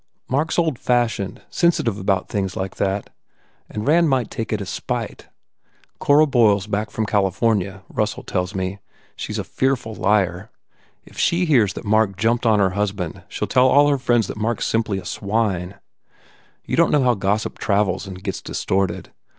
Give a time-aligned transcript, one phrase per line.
[0.27, 3.11] Mark s old fashioned sen sitive about things like that.
[3.69, 5.27] And Rand might 204 COSMO RAND take it as spite.
[5.99, 8.79] Cora Boyle s back from Cal ifornia, Russell tells me.
[9.15, 10.49] She s a fearful liar.
[11.05, 14.25] If she hears that Mark jumped on her husband she ll tell all her friends
[14.25, 15.75] that Mark s simply a swine.
[16.65, 19.11] You don t know how gossip travels and gets distorted.